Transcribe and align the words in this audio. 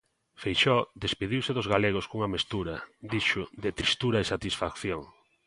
Feijóo 0.41 0.89
despediuse 1.03 1.51
dos 1.57 1.69
galegos 1.73 2.07
cunha 2.09 2.31
mestura, 2.35 2.75
dixo, 3.13 3.43
de 3.63 3.69
tristura 3.79 4.17
e 4.19 4.29
satisfacción. 4.33 5.01